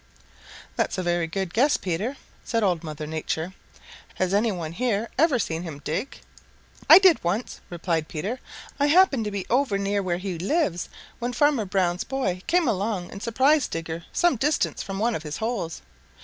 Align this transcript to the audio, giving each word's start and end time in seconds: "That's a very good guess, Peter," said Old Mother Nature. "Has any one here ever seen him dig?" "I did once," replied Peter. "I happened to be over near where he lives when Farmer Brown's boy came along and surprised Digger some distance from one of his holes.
"That's 0.77 0.97
a 0.97 1.03
very 1.03 1.27
good 1.27 1.53
guess, 1.53 1.77
Peter," 1.77 2.17
said 2.43 2.63
Old 2.63 2.83
Mother 2.83 3.05
Nature. 3.05 3.53
"Has 4.15 4.33
any 4.33 4.51
one 4.51 4.71
here 4.71 5.11
ever 5.15 5.37
seen 5.37 5.61
him 5.61 5.77
dig?" 5.83 6.17
"I 6.89 6.97
did 6.97 7.23
once," 7.23 7.61
replied 7.69 8.07
Peter. 8.07 8.39
"I 8.79 8.87
happened 8.87 9.25
to 9.25 9.29
be 9.31 9.45
over 9.51 9.77
near 9.77 10.01
where 10.01 10.17
he 10.17 10.39
lives 10.39 10.89
when 11.19 11.33
Farmer 11.33 11.65
Brown's 11.65 12.03
boy 12.03 12.41
came 12.47 12.67
along 12.67 13.11
and 13.11 13.21
surprised 13.21 13.69
Digger 13.69 14.05
some 14.11 14.37
distance 14.37 14.81
from 14.81 14.97
one 14.97 15.13
of 15.13 15.21
his 15.21 15.37
holes. 15.37 15.83